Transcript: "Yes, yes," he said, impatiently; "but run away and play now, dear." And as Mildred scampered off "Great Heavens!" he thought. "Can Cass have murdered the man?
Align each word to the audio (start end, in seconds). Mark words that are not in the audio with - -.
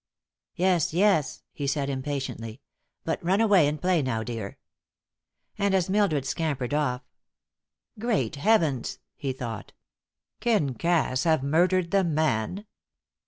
"Yes, 0.55 0.95
yes," 0.95 1.43
he 1.53 1.67
said, 1.67 1.87
impatiently; 1.87 2.59
"but 3.03 3.23
run 3.23 3.39
away 3.39 3.67
and 3.67 3.79
play 3.79 4.01
now, 4.01 4.23
dear." 4.23 4.57
And 5.59 5.75
as 5.75 5.91
Mildred 5.91 6.25
scampered 6.25 6.73
off 6.73 7.03
"Great 7.99 8.35
Heavens!" 8.35 8.97
he 9.15 9.31
thought. 9.31 9.73
"Can 10.39 10.73
Cass 10.73 11.23
have 11.25 11.43
murdered 11.43 11.91
the 11.91 12.03
man? 12.03 12.65